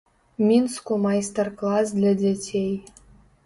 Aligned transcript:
Мінску 0.45 0.97
майстар-клас 1.03 1.95
для 2.01 2.17
дзяцей. 2.25 2.69